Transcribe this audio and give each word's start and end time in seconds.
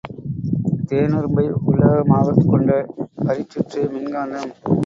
தேனிரும்பை 0.87 1.51
உள்ளகமாகக் 1.65 2.47
கொண்ட 2.47 2.85
வரிச்சுற்றே 3.17 3.83
மின்காந்தம். 3.93 4.51